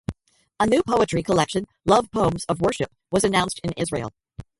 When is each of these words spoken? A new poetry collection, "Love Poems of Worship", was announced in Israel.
A 0.59 0.65
new 0.65 0.81
poetry 0.81 1.21
collection, 1.21 1.67
"Love 1.85 2.09
Poems 2.09 2.43
of 2.45 2.59
Worship", 2.59 2.91
was 3.11 3.23
announced 3.23 3.59
in 3.63 3.69
Israel. 3.73 4.11